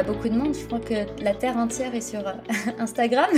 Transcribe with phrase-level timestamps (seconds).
[0.00, 0.54] a beaucoup de monde.
[0.54, 2.22] Je crois que la terre entière est sur
[2.78, 3.28] Instagram.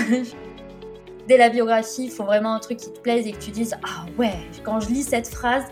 [1.29, 3.75] Dès la biographie, il faut vraiment un truc qui te plaise et que tu dises
[3.84, 4.34] Ah ouais,
[4.64, 5.64] quand je lis cette phrase,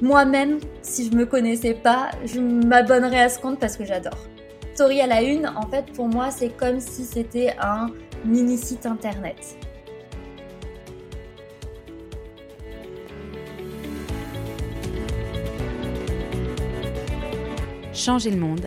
[0.00, 4.18] moi-même, si je me connaissais pas, je m'abonnerais à ce compte parce que j'adore.
[4.74, 7.86] Story à la une, en fait, pour moi, c'est comme si c'était un
[8.24, 9.56] mini site internet.
[17.92, 18.66] Changer le monde,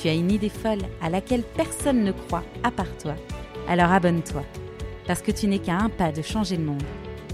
[0.00, 3.14] tu as une idée folle à laquelle personne ne croit à part toi,
[3.68, 4.42] alors abonne-toi,
[5.06, 6.82] parce que tu n'es qu'à un pas de changer le monde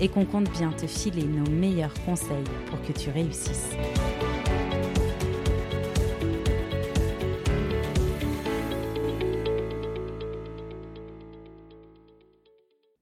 [0.01, 3.71] et qu'on compte bien te filer nos meilleurs conseils pour que tu réussisses.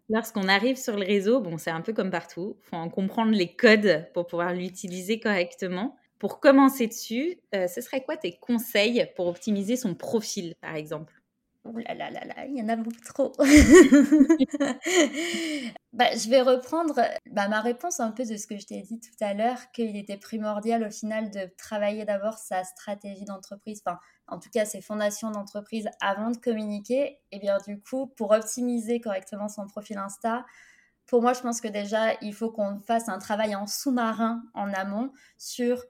[0.09, 3.33] Lorsqu'on arrive sur le réseau, bon, c'est un peu comme partout, il faut en comprendre
[3.33, 5.97] les codes pour pouvoir l'utiliser correctement.
[6.19, 11.13] Pour commencer dessus, euh, ce serait quoi tes conseils pour optimiser son profil, par exemple?
[11.67, 13.33] Ouh là là là là, il y en a beaucoup trop.
[15.93, 16.95] bah, je vais reprendre
[17.31, 19.97] bah, ma réponse un peu de ce que je t'ai dit tout à l'heure, qu'il
[19.97, 24.81] était primordial au final de travailler d'abord sa stratégie d'entreprise, enfin en tout cas ses
[24.81, 27.19] fondations d'entreprise avant de communiquer.
[27.33, 30.45] Et bien du coup, pour optimiser correctement son profil Insta,
[31.07, 34.73] pour moi, je pense que déjà, il faut qu'on fasse un travail en sous-marin en
[34.73, 35.83] amont sur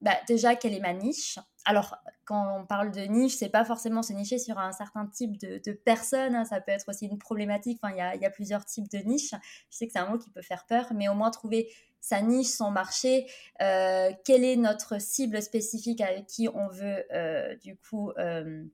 [0.00, 1.38] bah, déjà quelle est ma niche.
[1.64, 5.38] Alors, quand on parle de niche, c'est pas forcément se nicher sur un certain type
[5.38, 6.34] de, personnes.
[6.34, 6.44] Hein.
[6.44, 7.78] ça peut être aussi une problématique.
[7.82, 9.34] Enfin, il y a, y a, plusieurs types de niches.
[9.70, 11.68] Je sais que c'est un mot qui peut faire peur, mais au moins trouver
[12.00, 13.26] sa niche, son marché,
[13.60, 18.64] euh, quelle est notre cible spécifique avec qui on veut euh, du coup euh,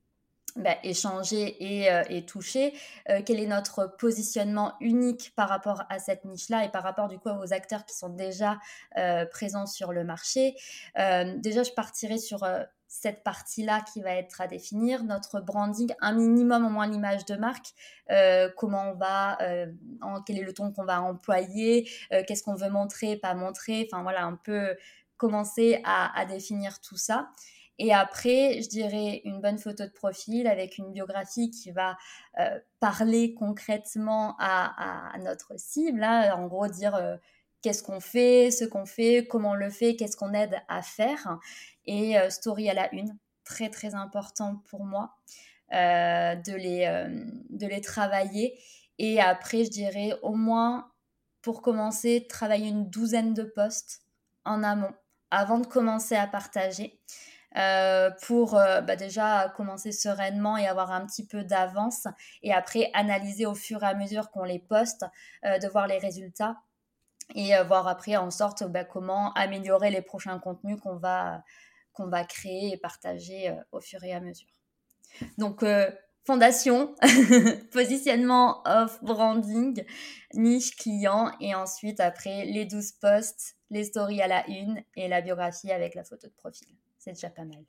[0.56, 2.74] bah, échanger et, euh, toucher,
[3.10, 7.18] euh, quel est notre positionnement unique par rapport à cette niche-là et par rapport du
[7.18, 8.60] coup aux acteurs qui sont déjà
[8.96, 10.54] euh, présents sur le marché?
[11.38, 12.46] déjà, je partirai sur
[12.86, 17.34] cette partie-là qui va être à définir, notre branding, un minimum au moins l'image de
[17.34, 17.74] marque,
[18.56, 19.38] comment on va,
[20.24, 24.24] quel est le ton qu'on va employer, qu'est-ce qu'on veut montrer, pas montrer, enfin voilà,
[24.24, 24.76] un peu
[25.16, 27.30] commencer à définir tout ça.
[27.78, 31.96] Et après, je dirais une bonne photo de profil avec une biographie qui va
[32.38, 36.00] euh, parler concrètement à, notre cible.
[36.00, 37.16] Là, en gros, dire euh,
[37.62, 41.38] qu'est-ce qu'on fait, ce qu'on fait, comment on le fait, qu'est-ce qu'on aide à faire.
[41.86, 45.16] Et euh, story à la une, très très important pour moi
[45.72, 46.86] de, les,
[47.50, 48.56] de les travailler.
[48.98, 50.92] Et après, je dirais au moins,
[51.42, 54.02] pour commencer, travailler une douzaine de postes
[54.44, 54.94] en amont
[55.32, 57.00] avant de commencer à partager.
[57.56, 62.08] Euh, pour euh, bah déjà commencer sereinement et avoir un petit peu d'avance
[62.42, 65.04] et après analyser au fur et à mesure qu'on les poste,
[65.44, 66.56] euh, de voir les résultats
[67.34, 71.42] et voir après en sorte bah, comment améliorer les prochains contenus qu'on va,
[71.92, 74.50] qu'on va créer et partager au fur et à mesure.
[75.38, 75.64] Donc,
[76.26, 76.94] fondation,
[77.72, 79.86] positionnement off branding,
[80.34, 85.22] niche client et ensuite après les 12 posts, les stories à la une et la
[85.22, 86.68] biographie avec la photo de profil
[87.04, 87.64] c'est déjà pas mal.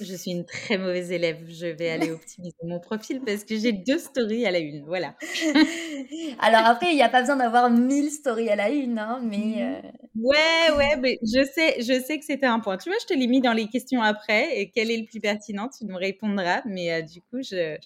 [0.00, 1.44] Je suis une très mauvaise élève.
[1.48, 4.84] Je vais aller optimiser mon profil parce que j'ai deux stories à la une.
[4.84, 5.14] Voilà.
[6.38, 9.36] Alors après, il n'y a pas besoin d'avoir mille stories à la une, hein, mais.
[9.36, 9.60] Mmh.
[9.60, 9.90] Euh,
[10.22, 12.78] ouais, ouais, mais je sais, je sais que c'était un point.
[12.78, 14.58] Tu vois, je te l'ai mis dans les questions après.
[14.58, 16.62] Et quel est le plus pertinent Tu me répondras.
[16.64, 17.76] Mais euh, du coup, je.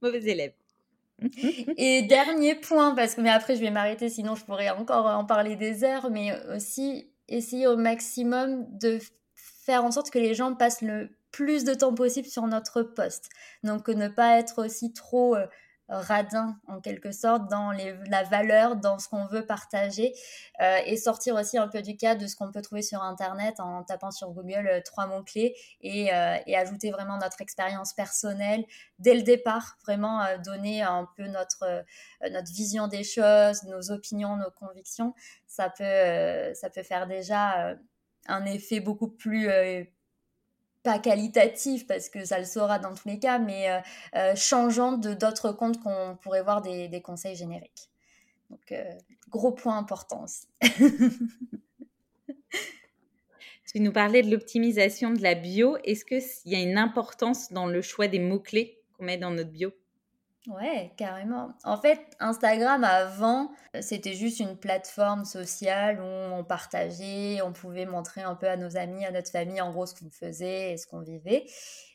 [0.00, 0.52] Mauvaise élève.
[1.76, 5.24] et dernier point, parce que mais après, je vais m'arrêter, sinon je pourrais encore en
[5.24, 9.00] parler des heures, mais aussi essayer au maximum de
[9.68, 13.28] faire en sorte que les gens passent le plus de temps possible sur notre poste.
[13.62, 15.46] Donc ne pas être aussi trop euh,
[15.90, 20.14] radin en quelque sorte dans la valeur, dans ce qu'on veut partager
[20.62, 23.60] euh, et sortir aussi un peu du cadre de ce qu'on peut trouver sur Internet
[23.60, 26.06] en tapant sur Google euh, trois mots-clés et,
[26.46, 28.64] et, ajouter vraiment notre expérience personnelle
[28.98, 31.84] dès le départ, vraiment donner un peu notre,
[32.22, 35.14] notre vision des choses, nos opinions, nos convictions.
[35.46, 37.76] Ça peut, ça peut faire déjà
[38.28, 39.82] un effet beaucoup plus euh,
[40.82, 43.80] pas qualitatif parce que ça le sera dans tous les cas, mais euh,
[44.14, 47.90] euh, changeant de d'autres comptes qu'on pourrait voir des, des, conseils génériques.
[48.50, 48.72] Donc,
[49.28, 50.46] gros point important aussi.
[53.70, 55.76] tu nous parlais de l'optimisation de la bio.
[55.84, 56.22] Est-ce qu'il
[56.52, 59.72] y a une importance dans le choix des mots-clés qu'on met dans notre bio?
[60.48, 61.52] Ouais, carrément.
[61.62, 63.50] En fait, Instagram avant,
[63.82, 68.78] c'était juste une plateforme sociale où on partageait, on pouvait montrer un peu à nos
[68.78, 71.44] amis, à notre famille, en gros, ce qu'on faisait et ce qu'on vivait.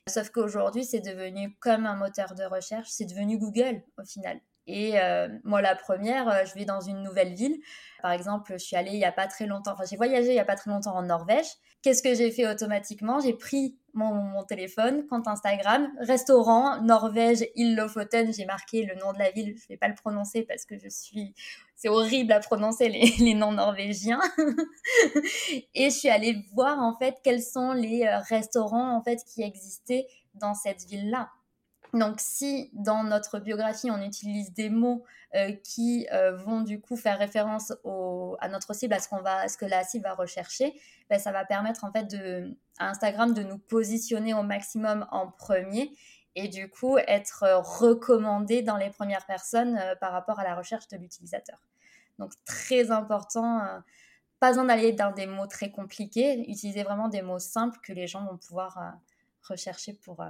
[0.07, 4.39] Sauf qu'aujourd'hui, c'est devenu comme un moteur de recherche, c'est devenu Google au final.
[4.65, 7.60] Et euh, moi, la première, euh, je vais dans une nouvelle ville.
[8.01, 10.33] Par exemple, je suis allée il n'y a pas très longtemps, enfin, j'ai voyagé il
[10.33, 11.48] n'y a pas très longtemps en Norvège.
[11.81, 13.19] Qu'est-ce que j'ai fait automatiquement?
[13.19, 18.33] J'ai pris mon, téléphone, compte Instagram, restaurant, Norvège, Lofoten.
[18.33, 19.56] J'ai marqué le nom de la ville.
[19.57, 21.33] Je ne vais pas le prononcer parce que je suis.
[21.75, 24.21] C'est horrible à prononcer les, les noms norvégiens.
[25.74, 29.44] et je suis allée voir en fait quels sont les euh, restaurants en fait qui
[29.44, 31.30] existaient dans cette ville-là.
[31.93, 35.03] Donc si dans notre biographie on utilise des mots
[35.35, 37.71] euh, qui euh, vont du coup faire référence
[38.39, 40.73] à notre cible, à ce, qu'on va, ce que la cible va rechercher,
[41.09, 42.15] ben, ça va permettre en fait
[42.79, 45.93] à Instagram de nous positionner au maximum en premier
[46.35, 47.43] et du coup être
[47.79, 51.61] recommandé dans les premières personnes euh, par rapport à la recherche de l'utilisateur.
[52.17, 53.61] Donc très important,
[54.39, 58.05] pas besoin d'aller dans des mots très compliqués, utiliser vraiment des mots simples que les
[58.05, 58.93] gens vont pouvoir
[59.41, 60.23] rechercher pour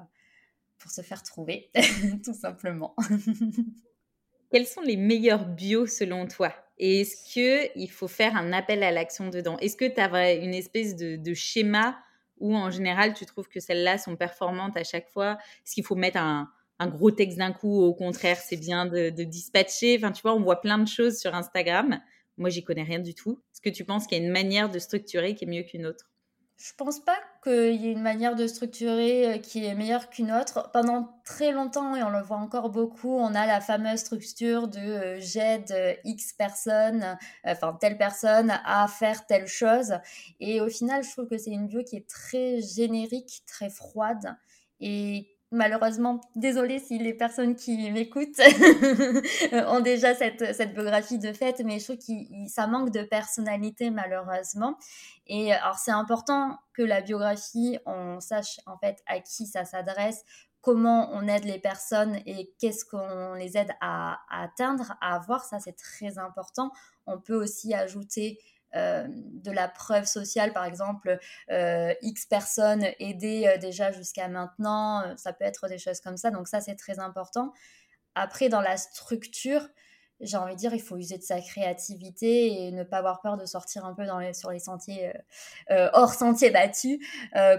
[0.84, 1.72] pour se faire trouver,
[2.26, 2.94] tout simplement.
[4.52, 6.54] Quels sont les meilleurs bios selon toi?
[6.78, 9.58] Et est-ce qu'il faut faire un appel à l'action dedans?
[9.60, 11.98] Est-ce que tu as une espèce de, schéma
[12.38, 15.38] où en général tu trouves que celles-là sont performantes à chaque fois?
[15.66, 16.50] Est-ce qu'il faut mettre un,
[16.82, 19.96] gros texte d'un coup ou au contraire c'est bien de, de, dispatcher?
[19.98, 22.02] Enfin tu vois, on voit plein de choses sur Instagram.
[22.38, 23.42] Moi j'y connais rien du tout.
[23.54, 25.86] Est-ce que tu penses qu'il y a une manière de structurer qui est mieux qu'une
[25.86, 26.13] autre?
[26.58, 30.32] Je pense pas qu'il y ait une manière de structurer euh, qui est meilleure qu'une
[30.32, 30.70] autre.
[30.72, 34.80] Pendant très longtemps, et on le voit encore beaucoup, on a la fameuse structure de
[34.80, 39.96] euh, j'aide euh, X personne, enfin telle personne à faire telle chose.
[40.40, 44.38] Et au final, je trouve que c'est une bio qui est très générique, très froide
[44.80, 48.40] et malheureusement, désolée si les personnes qui m'écoutent
[49.68, 53.92] ont déjà cette, cette, biographie de fait, mais je trouve que ça manque de personnalité
[53.92, 54.78] malheureusement.
[55.28, 60.24] Et alors c'est important que la biographie, on sache en fait à qui ça s'adresse,
[60.62, 65.46] comment on aide les personnes et qu'est-ce qu'on les aide à, à, atteindre, à avoir,
[65.46, 66.72] ça c'est très important.
[67.06, 68.40] On peut aussi ajouter
[68.76, 71.20] euh, de la preuve sociale, par exemple,
[71.52, 76.32] euh, X personnes aidées euh, déjà jusqu'à maintenant, ça peut être des choses comme ça,
[76.32, 77.54] donc ça c'est très important.
[78.16, 79.68] Après, dans la structure,
[80.22, 83.38] j'ai envie de dire, il faut user de sa créativité et ne pas avoir peur
[83.38, 85.12] de sortir un peu sur les sentiers
[85.70, 87.00] hors sentiers battus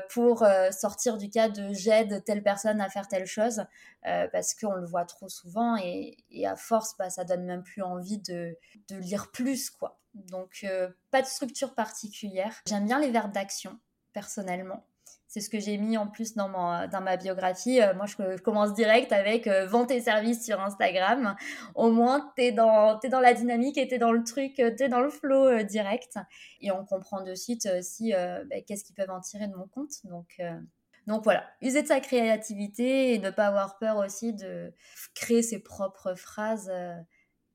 [0.09, 3.65] pour sortir du cas de j'aide telle personne à faire telle chose
[4.03, 6.17] parce qu'on le voit trop souvent et,
[6.47, 8.57] à force, bah, ça donne même plus envie de,
[8.89, 9.99] de lire plus, quoi.
[10.15, 12.55] Donc, euh, pas de structure particulière.
[12.69, 13.79] J'aime bien les verbes d'action,
[14.13, 14.87] personnellement.
[15.27, 17.83] C'est ce que j'ai mis en plus dans ma, dans biographie.
[17.83, 21.35] Euh, moi, je, commence direct avec euh, vente tes services sur Instagram.
[21.75, 24.63] Au moins, tu es dans, dans la dynamique et tu es dans le truc, tu
[24.63, 26.19] es dans le flow direct.
[26.61, 29.91] Et on comprend de suite aussi ben, qu'est-ce qu'ils peuvent en tirer de mon compte.
[30.05, 30.41] Donc,
[31.09, 34.73] donc voilà, user de sa créativité et ne pas avoir peur aussi de
[35.15, 36.71] créer ses propres phrases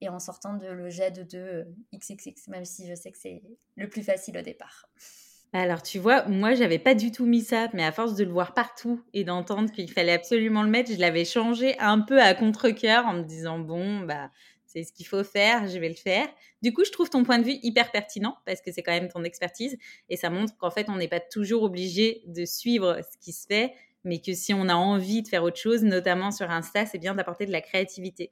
[0.02, 3.42] et en sortant de le jet de XXX, même si je sais que c'est
[3.76, 4.90] le plus facile au départ.
[5.52, 8.32] Alors, tu vois, moi, j'avais pas du tout mis ça, mais à force de le
[8.32, 12.36] voir partout et d'entendre qu'il fallait absolument le mettre, je l'avais changé un peu à
[12.36, 14.30] contre-coeur en me disant, bon, bah,
[14.68, 16.28] c'est ce qu'il faut faire, je vais le faire.
[16.62, 19.10] Du coup, je trouve ton point de vue hyper pertinent parce que c'est quand même
[19.10, 19.76] ton expertise
[20.10, 23.48] et ça montre qu'en fait, on n'est pas toujours obligé de suivre ce qui se
[23.48, 27.00] fait, mais que si on a envie de faire autre chose, notamment sur Insta, c'est
[27.00, 28.32] bien d'apporter de la créativité.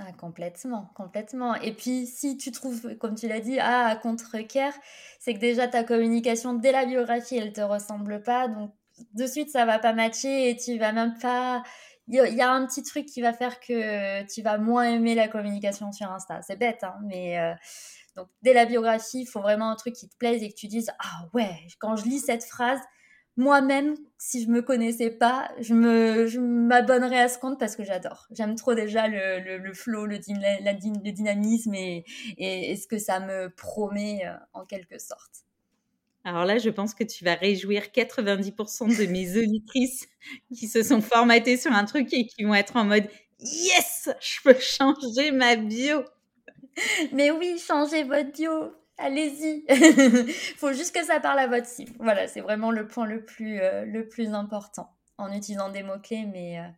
[0.00, 1.54] Ah, complètement, complètement.
[1.54, 4.72] Et puis, si tu trouves, comme tu l'as dit, ah, à contre-cœur,
[5.20, 8.48] c'est que déjà ta communication dès la biographie, elle te ressemble pas.
[8.48, 8.72] Donc,
[9.12, 11.62] de suite, ça va pas matcher et tu vas même pas.
[12.08, 15.28] Il y, a un petit truc qui va faire que tu vas moins aimer la
[15.28, 16.42] communication sur Insta.
[16.42, 17.38] C'est bête, hein, mais.
[17.38, 17.54] Euh,
[18.16, 20.68] donc, dès la biographie, il faut vraiment un truc qui te plaise et que tu
[20.68, 22.80] dises Ah ouais, quand je lis cette phrase,
[23.36, 27.82] moi-même, si je me connaissais pas, je me, je m'abonnerais à ce compte parce que
[27.82, 28.26] j'adore.
[28.30, 30.18] J'aime trop déjà le, le, le flow, le,
[30.62, 32.04] la, le dynamisme et,
[32.38, 35.44] et, ce que ça me promet euh, en quelque sorte.
[36.24, 40.06] Alors là, je pense que tu vas réjouir 90% de mes auditrices
[40.54, 43.08] qui se sont formatées sur un truc et qui vont être en mode
[43.40, 46.04] Yes, je peux changer ma bio.
[47.12, 49.64] Mais oui, changez votre bio allez-y.
[50.56, 51.92] Faut juste que ça parle à votre cible.
[51.98, 56.26] Voilà, c'est vraiment le point le plus, euh, le plus important en utilisant des mots-clés,
[56.26, 56.68] mais euh,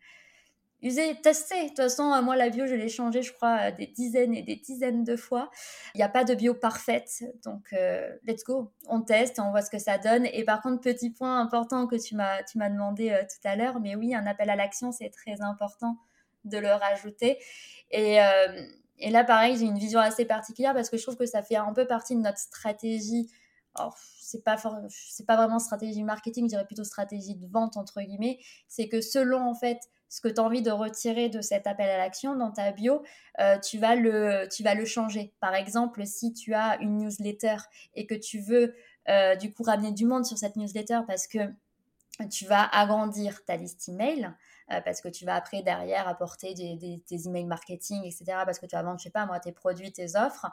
[0.83, 1.63] usez, testez.
[1.63, 4.43] De toute façon, euh, moi, la bio, je l'ai changée, je crois, des dizaines et
[4.43, 5.51] des dizaines de fois.
[5.95, 7.75] Il n'y a pas de bio parfaite, donc
[8.25, 8.73] let's go.
[8.89, 10.27] On teste, on voit ce que ça donne.
[10.27, 13.81] Et par contre, petit point important que tu m'as, tu m'as demandé tout à l'heure,
[13.81, 15.97] mais oui, un appel à l'action, c'est très important
[16.45, 17.39] de le rajouter.
[17.91, 18.19] Et,
[18.99, 21.57] et là, pareil, j'ai une vision assez particulière parce que je trouve que ça fait
[21.57, 23.31] un peu partie de notre stratégie.
[23.75, 24.57] Alors, c'est pas
[24.89, 28.39] c'est pas vraiment stratégie marketing, je dirais plutôt stratégie de vente entre guillemets.
[28.69, 31.89] C'est que selon en fait ce que tu as envie de retirer de cet appel
[31.91, 33.03] à l'action dans ta bio,
[33.41, 35.35] euh, tu, vas le, tu vas le changer.
[35.41, 37.57] Par exemple, si tu as une newsletter
[37.95, 38.75] et que tu veux
[39.09, 41.39] euh, du coup ramener du monde sur cette newsletter parce que
[42.31, 44.33] tu vas agrandir ta liste email,
[44.73, 48.25] euh, parce que tu vas après derrière apporter des, des, emails marketing, etc.
[48.45, 50.47] Parce que tu vas vendre, je sais pas moi, tes produits, tes offres.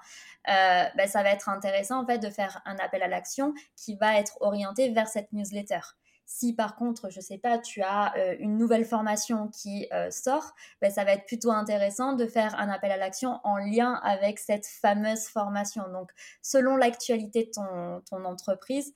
[0.45, 4.19] Ben, ça va être intéressant en fait de faire un appel à l'action qui va
[4.19, 5.79] être orienté vers cette newsletter.
[6.25, 10.91] Si par contre, je sais pas, tu as euh, une nouvelle formation qui sort, ben,
[10.91, 14.65] ça va être plutôt intéressant de faire un appel à l'action en lien avec cette
[14.65, 15.83] fameuse formation.
[15.91, 18.93] Donc, selon l'actualité de ton, ton entreprise,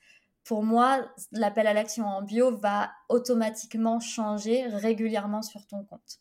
[0.48, 6.20] pour moi, l'appel à l'action en bio va automatiquement changer régulièrement sur ton compte.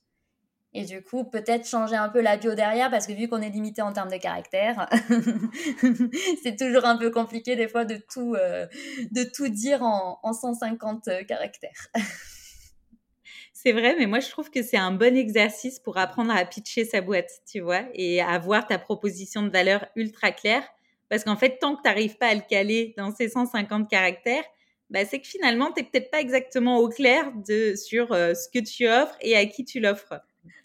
[0.74, 3.50] Et du coup, peut-être changer un peu la bio derrière, parce que vu qu'on est
[3.50, 4.90] limité en termes de caractères,
[6.42, 8.66] c'est toujours un peu compliqué des fois de tout, euh,
[9.12, 11.88] de tout dire en, en 150 euh, caractères.
[13.54, 16.84] c'est vrai, mais moi je trouve que c'est un bon exercice pour apprendre à pitcher
[16.84, 20.68] sa boîte, tu vois, et avoir ta proposition de valeur ultra claire.
[21.08, 24.44] Parce qu'en fait, tant que tu n'arrives pas à le caler dans ces 150 caractères,
[24.90, 28.48] bah, c'est que finalement, tu n'es peut-être pas exactement au clair de, sur euh, ce
[28.48, 30.20] que tu offres et à qui tu l'offres.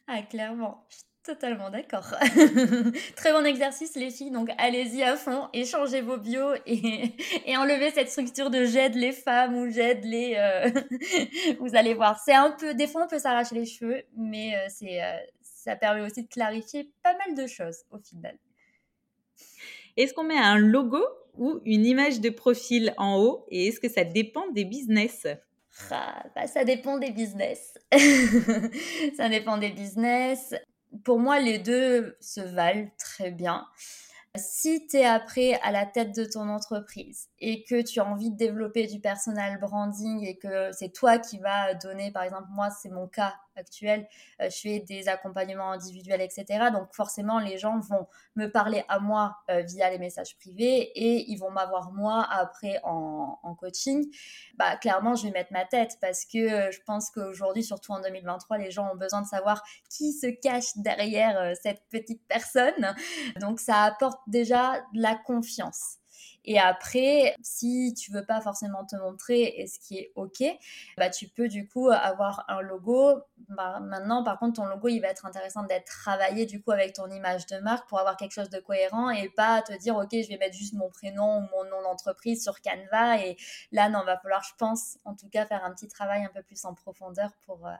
[0.07, 0.85] Ah, clairement.
[1.23, 2.15] Totalement d'accord.
[3.15, 4.31] Très bon exercice, les filles.
[4.31, 9.55] Donc, allez-y à fond, échangez vos bios et, enlevez cette structure de j'aide les femmes
[9.55, 10.33] ou j'aide les.
[10.35, 10.71] Euh,
[11.59, 12.19] vous allez voir.
[12.25, 12.73] C'est un peu.
[12.73, 14.99] Des fois, on peut s'arracher les cheveux, mais euh, c'est,
[15.41, 18.35] ça permet aussi de clarifier pas mal de choses au final.
[19.97, 21.03] Est-ce qu'on met un logo
[21.37, 25.27] ou une image de profil en haut et est-ce que ça dépend des business?
[25.89, 27.77] Ah, bah, ça dépend des business.
[29.17, 30.53] ça dépend des business.
[31.03, 33.65] Pour moi, les deux se valent très bien.
[34.35, 38.29] Si tu es après à la tête de ton entreprise et que tu as envie
[38.29, 42.69] de développer du personal branding et que c'est toi qui vas donner, par exemple, moi,
[42.69, 44.07] c'est mon cas actuel,
[44.41, 46.69] euh, je fais des accompagnements individuels, etc.
[46.71, 51.29] Donc forcément, les gens vont me parler à moi euh, via les messages privés et
[51.29, 54.09] ils vont m'avoir moi après en, coaching.
[54.55, 58.01] Bah, clairement, je vais mettre ma tête parce que euh, je pense qu'aujourd'hui, surtout en
[58.01, 62.95] 2023, les gens ont besoin de savoir qui se cache derrière cette petite personne.
[63.39, 66.00] Donc ça apporte déjà de la confiance.
[66.45, 70.43] Et après, si tu veux pas forcément te montrer, et ce qui est ok,
[70.97, 73.21] bah tu peux du coup avoir un logo.
[73.49, 76.93] Bah, maintenant, par contre, ton logo, il va être intéressant d'être travaillé du coup avec
[76.93, 80.09] ton image de marque pour avoir quelque chose de cohérent et pas te dire ok,
[80.11, 83.23] je vais mettre juste mon prénom ou mon nom d'entreprise sur Canva.
[83.23, 83.37] Et
[83.71, 86.43] là, non, va falloir, je pense, en tout cas, faire un petit travail un peu
[86.43, 87.71] plus en profondeur pour, euh,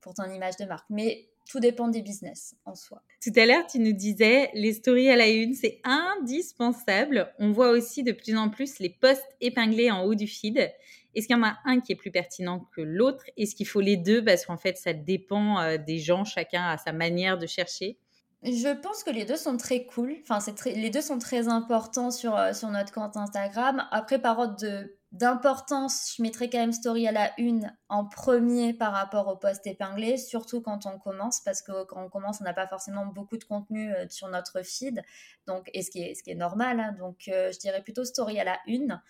[0.00, 0.86] pour ton image de marque.
[0.90, 3.02] Mais tout dépend des business en soi.
[3.22, 7.32] Tout à l'heure, tu nous disais, les stories à la une, c'est indispensable.
[7.38, 10.72] On voit aussi de plus en plus les posts épinglés en haut du feed.
[11.14, 13.24] Est-ce qu'il y en a un qui est plus pertinent que l'autre?
[13.36, 16.78] Est-ce qu'il faut les deux Parce qu'en fait, ça dépend euh, des gens, chacun a
[16.78, 17.98] sa manière de chercher?
[18.42, 20.16] Je pense que les deux sont très cool.
[20.22, 23.86] Enfin, les deux sont très importants sur, euh, sur notre compte Instagram.
[23.90, 28.72] Après, par ordre de d'importance, je mettrai quand même story à la une en premier
[28.72, 32.44] par rapport au post épinglé, surtout quand on commence, parce que quand on commence, on
[32.44, 35.02] n'a pas forcément beaucoup de contenu euh, sur notre feed,
[35.46, 36.94] donc, et ce qui est, ce qui est normal, hein.
[36.98, 39.00] donc euh, je dirais plutôt story à la une.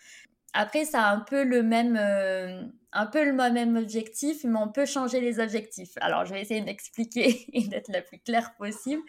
[0.53, 4.69] Après, ça a un peu le même, euh, un peu le même objectif, mais on
[4.69, 5.93] peut changer les objectifs.
[6.01, 9.01] Alors, je vais essayer d'expliquer et d'être la plus claire possible.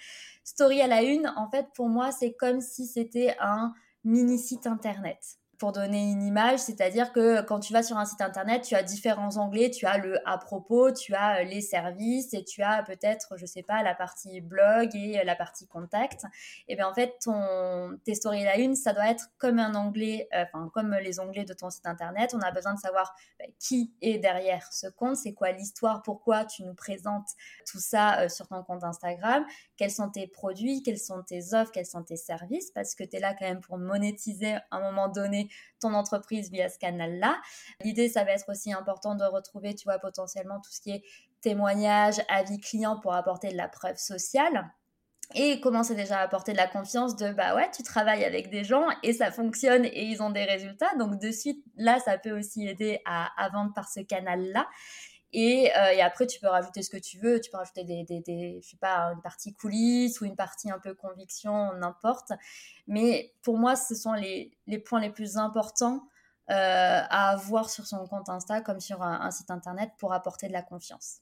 [0.44, 3.72] Story à la une, en fait, pour moi, c'est comme si c'était un
[4.04, 8.20] mini site internet pour donner une image, c'est-à-dire que quand tu vas sur un site
[8.20, 12.34] internet, tu as différents onglets, tu as le à propos, tu as euh, les services
[12.34, 16.24] et tu as peut-être, je sais pas, la partie blog et euh, la partie contact.
[16.66, 20.26] Et bien en fait, ton tes stories la une, ça doit être comme un onglet,
[20.34, 22.34] euh, enfin comme les onglets de ton site internet.
[22.34, 26.44] On a besoin de savoir bah, qui est derrière ce compte, c'est quoi l'histoire, pourquoi
[26.44, 27.28] tu nous présentes
[27.70, 31.86] tout ça sur ton compte Instagram, quels sont tes produits, quels sont tes offres, quels
[31.86, 35.06] sont tes services, parce que tu es là quand même pour monétiser à un moment
[35.06, 37.40] donné ton entreprise via ce canal-là.
[37.82, 41.02] L'idée, ça va être aussi important de retrouver, tu vois, potentiellement tout ce qui est
[41.40, 44.70] témoignage, avis client pour apporter de la preuve sociale
[45.34, 48.64] et commencer déjà à apporter de la confiance de bah ouais tu travailles avec des
[48.64, 52.36] gens et ça fonctionne et ils ont des résultats donc de suite là ça peut
[52.38, 54.68] aussi aider à, à vendre par ce canal là
[55.32, 57.40] et, euh, et, après, tu peux rajouter ce que tu veux.
[57.40, 60.78] Tu peux rajouter des, des, des, sais pas, une partie coulisses ou une partie un
[60.78, 62.32] peu conviction, n'importe.
[62.86, 66.06] Mais pour moi, ce sont les, les points les plus importants
[66.50, 66.54] euh,
[67.08, 70.62] à avoir sur son compte Insta comme sur un, site internet pour apporter de la
[70.62, 71.20] confiance.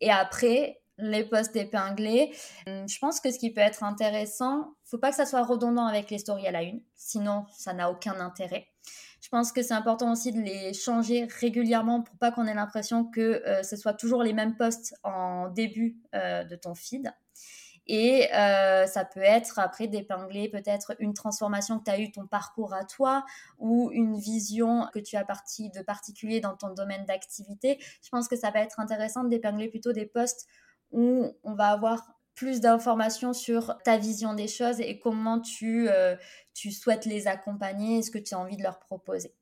[0.00, 2.34] Et après, les posts épinglés.
[2.66, 5.86] Hum, je pense que ce qui peut être intéressant, faut pas que ça soit redondant
[5.86, 8.68] avec les stories à la une, sinon ça n'a aucun intérêt.
[9.22, 13.04] Je pense que c'est important aussi de les changer régulièrement pour pas qu'on ait l'impression
[13.04, 17.14] que euh, ce soit toujours les mêmes posts en début euh, de ton feed.
[17.86, 22.26] Et euh, ça peut être après d'épingler peut-être une transformation que tu as eu ton
[22.26, 23.24] parcours à toi
[23.58, 27.78] ou une vision que tu as parti de particulier dans ton domaine d'activité.
[28.02, 30.48] Je pense que ça va être intéressant d'épingler plutôt des posts
[30.90, 36.16] où on va avoir plus d'informations sur ta vision des choses et comment tu, euh,
[36.54, 39.34] tu souhaites les accompagner et ce que tu as envie de leur proposer.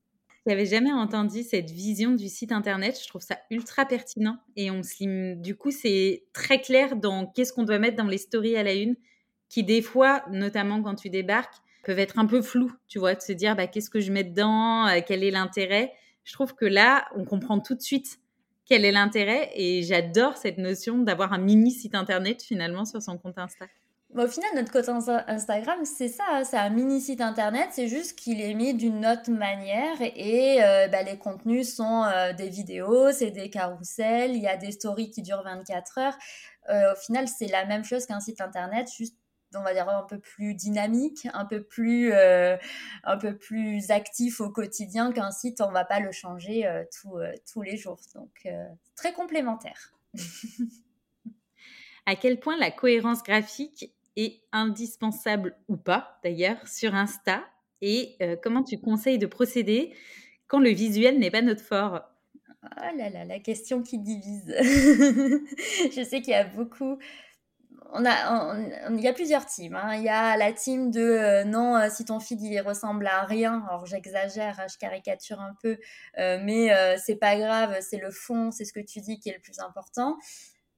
[0.46, 2.98] J'avais jamais entendu cette vision du site internet.
[3.00, 7.52] Je trouve ça ultra pertinent et on se du coup c'est très clair dans qu'est-ce
[7.52, 8.96] qu'on doit mettre dans les stories à la une,
[9.50, 12.72] qui des fois, notamment quand tu débarques, peuvent être un peu flous.
[12.88, 15.92] Tu vois, de se dire bah, qu'est-ce que je mets dedans, euh, quel est l'intérêt?
[16.24, 18.18] Je trouve que là, on comprend tout de suite
[18.70, 23.18] quel est l'intérêt et j'adore cette notion d'avoir un mini site internet finalement sur son
[23.18, 23.66] compte Insta.
[24.16, 28.16] au final, notre compte Instagram, c'est ça, hein, c'est un mini site internet, c'est juste
[28.16, 33.10] qu'il est mis d'une autre manière et euh, bah, les contenus sont euh, des vidéos,
[33.10, 36.18] c'est des carousels, il y a des stories qui durent 24 heures.
[36.68, 39.16] Euh, au final, c'est la même chose qu'un site internet, juste
[39.54, 42.56] on va dire un peu plus dynamique, un peu plus, euh,
[43.04, 47.32] un peu plus actif au quotidien qu'un site, on va pas le changer euh, euh,
[47.52, 48.00] tous les jours.
[48.14, 48.48] Donc
[48.96, 49.92] très complémentaire.
[52.06, 57.44] à quel point la cohérence graphique est indispensable ou pas d'ailleurs sur Insta
[57.80, 59.94] et comment tu conseilles de procéder
[60.48, 62.02] quand le visuel n'est pas notre fort?
[62.62, 64.54] Oh là là, la question qui divise.
[64.58, 66.98] Je sais qu'il y a beaucoup
[67.92, 68.56] on a,
[68.90, 69.74] il y a plusieurs teams.
[69.74, 69.96] Hein.
[69.96, 73.22] Il y a la team de euh, non, euh, si ton feed il ressemble à
[73.22, 73.64] rien.
[73.68, 75.78] Alors j'exagère, hein, je caricature un peu,
[76.18, 79.34] euh, mais c'est pas grave, c'est le fond, c'est ce que tu dis qui est
[79.34, 80.16] le plus important.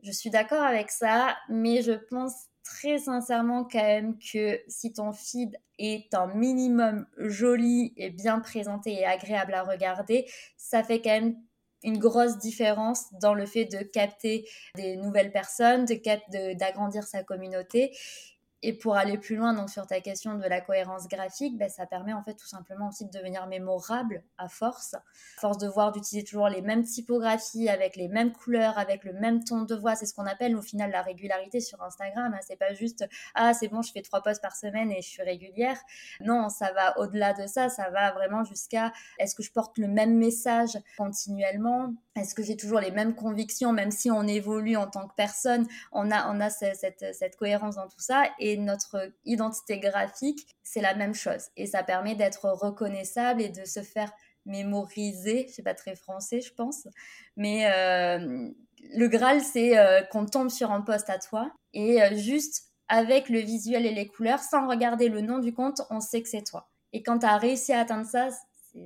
[0.03, 2.35] Je suis d'accord avec ça, mais je pense
[2.65, 8.93] très sincèrement quand même que si ton feed est un minimum joli et bien présenté
[8.93, 11.37] et agréable à regarder, ça fait quand même
[11.85, 17.93] une grosse différence dans le fait de capter des nouvelles personnes, de d'agrandir sa communauté.
[18.63, 21.87] Et pour aller plus loin donc sur ta question de la cohérence graphique, ben, ça
[21.87, 24.95] permet en fait tout simplement aussi de devenir mémorable à force.
[25.39, 29.43] Force de voir d'utiliser toujours les mêmes typographies, avec les mêmes couleurs, avec le même
[29.43, 29.97] ton de voix.
[29.97, 32.33] C'est ce qu'on appelle au final la régularité sur Instagram.
[32.35, 32.41] Hein.
[32.47, 35.23] C'est pas juste ah c'est bon je fais trois posts par semaine et je suis
[35.23, 35.79] régulière.
[36.21, 37.69] Non, ça va au-delà de ça.
[37.69, 41.93] Ça va vraiment jusqu'à est-ce que je porte le même message continuellement?
[42.15, 45.67] Est-ce que j'ai toujours les mêmes convictions, même si on évolue en tant que personne,
[45.93, 48.25] on a, on a cette, cette, cohérence dans tout ça.
[48.39, 51.49] Et notre identité graphique, c'est la même chose.
[51.57, 54.13] Et ça permet d'être reconnaissable et de se faire
[54.47, 55.47] mémoriser.
[55.49, 56.87] C'est pas très français, je pense.
[57.37, 58.49] Mais euh,
[58.95, 63.29] le Graal, c'est euh, qu'on tombe sur un poste à toi et euh, juste avec
[63.29, 66.43] le visuel et les couleurs, sans regarder le nom du compte, on sait que c'est
[66.43, 66.69] toi.
[66.93, 68.29] Et quand tu as réussi à atteindre ça,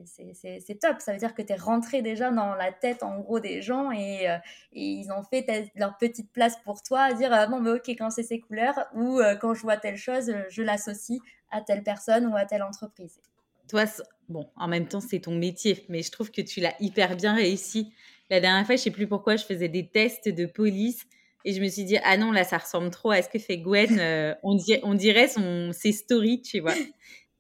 [0.05, 1.01] c'est top.
[1.01, 3.91] Ça veut dire que tu es rentré déjà dans la tête, en gros, des gens
[3.91, 4.37] et, euh,
[4.73, 8.11] ils ont fait leur petite place pour toi à dire ah, bon, bah, ok, quand
[8.11, 11.21] c'est ces couleurs ou euh, quand je vois telle chose, je l'associe
[11.51, 13.21] à telle personne ou à telle entreprise.
[13.69, 13.85] Toi,
[14.29, 17.35] bon, en même temps, c'est ton métier, mais je trouve que tu l'as hyper bien
[17.35, 17.93] réussi.
[18.31, 21.07] La dernière fois, je sais plus pourquoi, je faisais des tests de police
[21.45, 23.59] et je me suis dit, ah non, là, ça ressemble trop à ce que fait
[23.59, 23.99] Gwen.
[24.01, 26.75] Euh, on, dirait, on dirait son, ses stories, tu vois.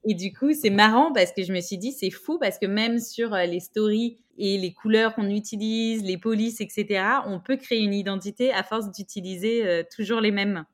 [0.08, 2.66] Et du coup, c'est marrant parce que je me suis dit, c'est fou parce que
[2.66, 7.56] même sur euh, les stories et les couleurs qu'on utilise, les polices, etc., on peut
[7.56, 10.64] créer une identité à force d'utiliser euh, toujours les mêmes.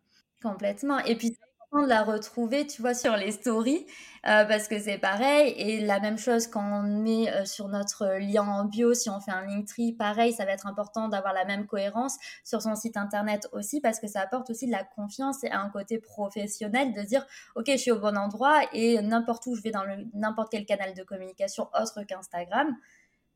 [0.42, 0.98] Complètement.
[1.00, 1.34] Et puis,
[1.80, 3.86] de la retrouver, tu vois, sur les stories,
[4.26, 5.54] euh, parce que c'est pareil.
[5.56, 9.20] Et la même chose quand on met euh, sur notre lien en bio, si on
[9.20, 12.98] fait un Linktree, pareil, ça va être important d'avoir la même cohérence sur son site
[12.98, 17.00] internet aussi, parce que ça apporte aussi de la confiance et un côté professionnel de
[17.02, 17.24] dire,
[17.56, 20.92] ok, je suis au bon endroit et n'importe où je vais dans n'importe quel canal
[20.92, 22.76] de communication autre qu'Instagram.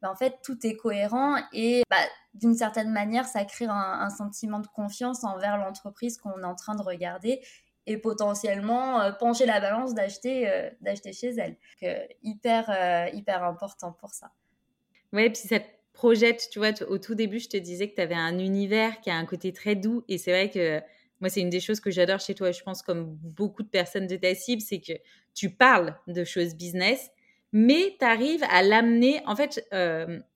[0.02, 1.96] Ben, en fait, tout est cohérent et bah,
[2.34, 6.54] d'une certaine manière, ça crée un, un, sentiment de confiance envers l'entreprise qu'on est en
[6.54, 7.40] train de regarder
[7.86, 11.56] et potentiellement euh, pencher la balance d'acheter euh, d'acheter chez elle.
[12.22, 14.32] hyper euh, hyper important pour ça.
[15.12, 18.00] Ouais, puis ça te projette, tu vois, au tout début, je te disais que tu
[18.00, 20.80] avais un univers qui a un côté très doux et c'est vrai que
[21.20, 24.06] moi, c'est une des choses que j'adore chez toi, je pense comme beaucoup de personnes
[24.06, 24.92] de ta cible, c'est que
[25.34, 27.08] tu parles de choses business,
[27.52, 29.22] mais tu arrives à l'amener.
[29.24, 29.66] En fait,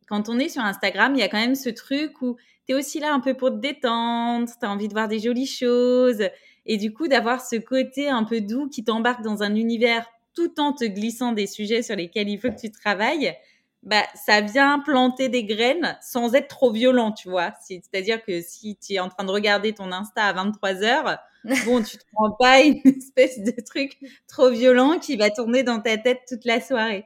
[0.09, 2.37] quand on est sur Instagram, il y a quand même ce truc où
[2.67, 5.19] tu es aussi là un peu pour te détendre, tu as envie de voir des
[5.19, 6.23] jolies choses.
[6.73, 10.07] Et du coup, d'avoir ce côté un peu doux qui t'embarque dans un univers
[10.37, 13.35] tout en te glissant des sujets sur lesquels il faut que tu travailles,
[13.83, 17.53] bah, ça vient planter des graines sans être trop violent, tu vois.
[17.61, 21.19] C'est-à-dire que si tu es en train de regarder ton Insta à 23 heures,
[21.67, 25.81] bon, tu te prends pas une espèce de truc trop violent qui va tourner dans
[25.81, 27.05] ta tête toute la soirée.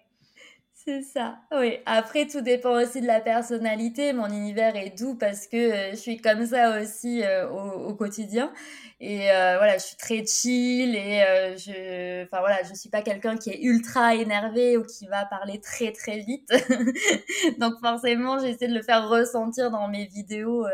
[0.87, 1.79] C'est ça, oui.
[1.87, 4.13] Après, tout dépend aussi de la personnalité.
[4.13, 8.53] Mon univers est doux parce que euh, je suis comme ça aussi euh, au, quotidien.
[9.01, 11.25] Et euh, voilà, je suis très chill et
[11.57, 15.59] je, enfin voilà, je suis pas quelqu'un qui est ultra énervé ou qui va parler
[15.59, 16.53] très très vite.
[17.59, 20.67] Donc forcément, j'essaie de le faire ressentir dans mes vidéos.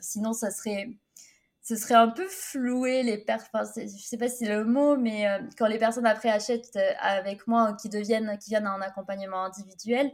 [0.00, 0.88] sinon, ça serait
[1.66, 4.96] ce serait un peu flouer les personnes, enfin, je sais pas si c'est le mot,
[4.96, 8.68] mais euh, quand les personnes après achètent euh, avec moi ou qui deviennent, qui viennent
[8.68, 10.12] un accompagnement individuel,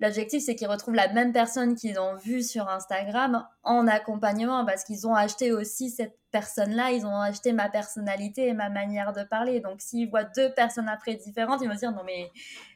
[0.00, 4.84] L'objectif, c'est qu'ils retrouvent la même personne qu'ils ont vue sur Instagram en accompagnement parce
[4.84, 9.24] qu'ils ont acheté aussi cette personne-là, ils ont acheté ma personnalité et ma manière de
[9.24, 9.60] parler.
[9.60, 12.30] Donc, s'ils voient deux personnes après différentes, ils vont se dire non mais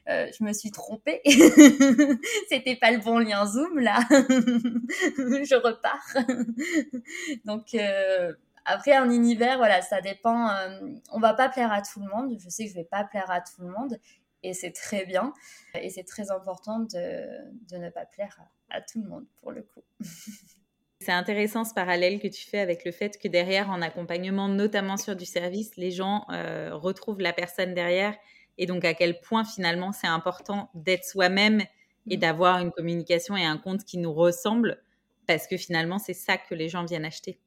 [0.09, 1.21] euh, je me suis trompée,
[2.49, 6.25] c'était pas le bon lien Zoom là, je repars.
[7.45, 8.33] Donc euh,
[8.65, 10.49] après un univers, voilà, ça dépend.
[10.49, 10.79] Euh,
[11.11, 12.37] on va pas plaire à tout le monde.
[12.37, 13.97] Je sais que je vais pas plaire à tout le monde
[14.43, 15.33] et c'est très bien.
[15.73, 18.37] Et c'est très important de, ne pas plaire
[18.69, 19.81] à, tout le monde pour le coup.
[20.99, 24.95] C'est intéressant ce parallèle que tu fais avec le fait que derrière, en accompagnement, notamment
[24.95, 28.15] sur du service, les gens euh, retrouvent la personne derrière
[28.57, 31.61] et donc à quel point finalement c'est important d'être soi-même
[32.07, 32.19] et mm.
[32.19, 34.81] d'avoir une communication et un compte qui nous ressemble
[35.27, 37.37] parce que finalement c'est ça que les gens viennent acheter.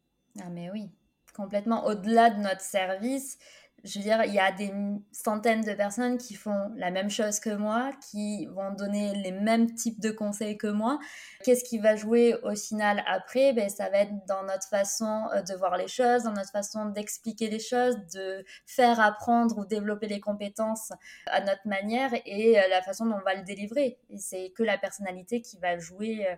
[0.40, 0.90] Ah mais oui,
[1.34, 3.38] complètement au-delà de notre service,
[3.84, 4.72] je veux dire, il y a des
[5.12, 9.72] centaines de personnes qui font la même chose que moi, qui vont donner les mêmes
[9.74, 10.98] types de conseils que moi.
[11.44, 13.52] Qu'est-ce qui va jouer au final après?
[13.52, 16.86] Ben, Ça va être dans notre façon euh, de voir les choses, dans notre façon
[16.86, 20.92] d'expliquer les choses, de faire apprendre ou développer les compétences
[21.26, 23.98] à notre manière et euh, la façon dont on va le délivrer.
[24.16, 26.34] C'est que la personnalité qui va jouer euh,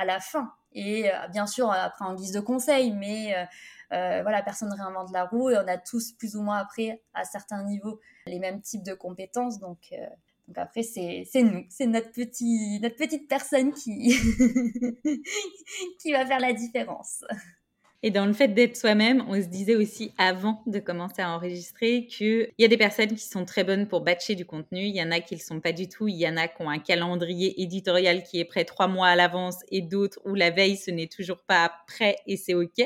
[0.00, 0.52] à la fin.
[0.72, 3.34] Et bien sûr, après en guise de conseil, mais
[3.92, 7.02] euh, voilà, personne ne réinvente la roue et on a tous plus ou moins après,
[7.12, 9.58] à certains niveaux, les mêmes types de compétences.
[9.58, 10.06] Donc, euh,
[10.46, 14.14] donc après, c'est nous, c'est notre, petit, notre petite personne qui,
[16.00, 17.24] qui va faire la différence.
[18.02, 22.06] Et dans le fait d'être soi-même, on se disait aussi avant de commencer à enregistrer
[22.06, 25.02] qu'il y a des personnes qui sont très bonnes pour batcher du contenu, il y
[25.02, 26.70] en a qui ne le sont pas du tout, il y en a qui ont
[26.70, 30.78] un calendrier éditorial qui est prêt trois mois à l'avance et d'autres où la veille
[30.78, 32.80] ce n'est toujours pas prêt et c'est OK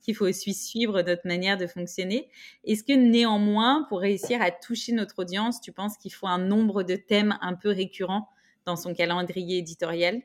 [0.00, 2.30] qu'il faut aussi suivre notre manière de fonctionner.
[2.64, 6.84] Est-ce que néanmoins, pour réussir à toucher notre audience, tu penses qu'il faut un nombre
[6.84, 8.28] de thèmes un peu récurrents
[8.66, 10.22] dans son calendrier éditorial?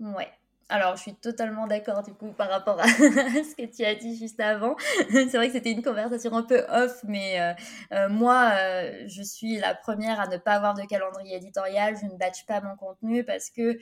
[0.00, 0.37] Ouais.
[0.70, 4.16] Alors, je suis totalement d'accord du coup par rapport à ce que tu as dit
[4.18, 4.76] juste avant.
[5.10, 7.54] C'est vrai que c'était une conversation un peu off, mais euh,
[7.92, 11.96] euh, moi, euh, je suis la première à ne pas avoir de calendrier éditorial.
[11.98, 13.78] Je ne batch pas mon contenu parce que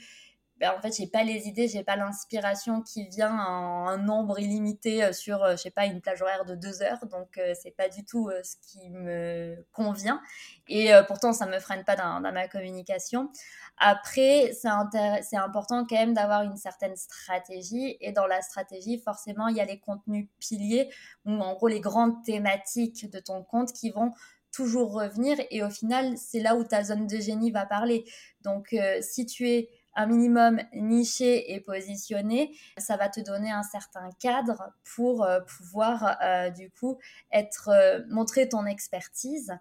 [0.58, 4.38] ben, en fait, j'ai pas les idées, j'ai pas l'inspiration qui vient en un nombre
[4.40, 7.04] illimité euh, sur, euh, je sais pas, une plage horaire de deux heures.
[7.06, 10.22] Donc, euh, c'est pas du tout ce qui me convient.
[10.68, 13.30] Et pourtant, ça me freine pas dans, ma communication.
[13.76, 17.96] Après, c'est important quand même d'avoir une certaine stratégie.
[18.00, 20.88] Et dans la stratégie, forcément, il y a les contenus piliers,
[21.26, 24.12] ou en gros les grandes thématiques de ton compte qui vont
[24.52, 25.36] toujours revenir.
[25.50, 28.04] Et au final, c'est là où ta zone de génie va parler.
[28.40, 34.10] Donc, si tu es un minimum niché et positionné, ça va te donner un certain
[34.20, 36.98] cadre pour euh, pouvoir euh, du coup
[37.32, 39.52] être euh, montrer ton expertise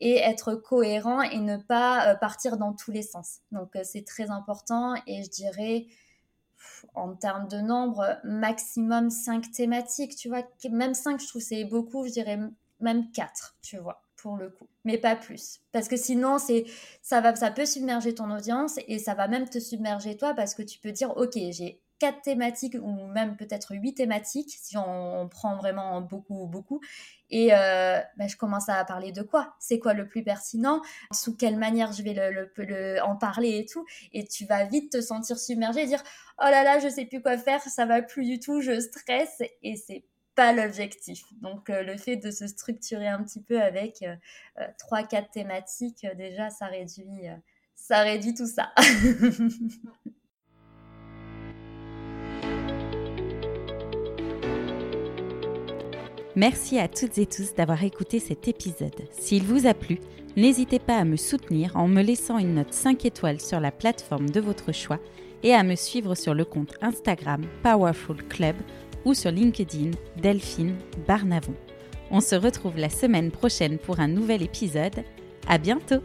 [0.00, 3.38] et être cohérent et ne pas partir dans tous les sens.
[3.52, 5.86] Donc c'est très important et je dirais
[6.94, 12.04] en termes de nombre, maximum 5 thématiques, tu vois, même 5 je trouve c'est beaucoup,
[12.06, 12.40] je dirais
[12.80, 15.60] même 4, tu vois pour le coup, mais pas plus.
[15.72, 16.64] Parce que sinon, c'est
[17.02, 20.54] ça va, ça peut submerger ton audience et ça va même te submerger toi parce
[20.54, 25.28] que tu peux dire, ok, j'ai quatre thématiques ou même peut-être huit thématiques si on,
[25.28, 26.80] prend vraiment beaucoup, beaucoup.
[27.30, 29.54] Et euh, bah, je commence à parler de quoi?
[29.58, 30.82] C'est quoi le plus pertinent?
[31.12, 33.84] Sous quelle manière je vais le, en parler et tout?
[34.12, 36.02] Et tu vas vite te sentir submergé dire
[36.38, 39.42] oh là là, je sais plus quoi faire, ça va plus du tout, je stresse
[39.62, 40.04] et c'est
[40.34, 41.24] pas l'objectif.
[41.40, 44.14] Donc euh, le fait de se structurer un petit peu avec euh,
[44.60, 47.26] euh, trois, quatre thématiques, déjà ça réduit,
[47.74, 48.72] ça réduit tout ça.
[56.34, 59.06] Merci à toutes et tous d'avoir écouté cet épisode.
[59.10, 60.00] S'il vous a plu,
[60.34, 64.30] n'hésitez pas à me soutenir en me laissant une note 5 étoiles sur la plateforme
[64.30, 64.98] de votre choix
[65.42, 68.56] et à me suivre sur le compte Instagram Powerful Club
[69.04, 71.54] ou sur LinkedIn Delphine Barnavon.
[72.10, 75.04] On se retrouve la semaine prochaine pour un nouvel épisode.
[75.48, 76.02] À bientôt!